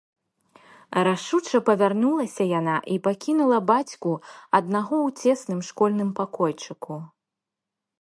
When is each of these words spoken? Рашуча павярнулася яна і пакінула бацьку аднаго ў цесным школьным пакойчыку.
Рашуча 1.07 1.59
павярнулася 1.67 2.43
яна 2.59 2.75
і 2.95 2.99
пакінула 3.09 3.57
бацьку 3.69 4.11
аднаго 4.61 4.95
ў 5.07 5.37
цесным 5.37 5.59
школьным 5.73 6.09
пакойчыку. 6.23 6.93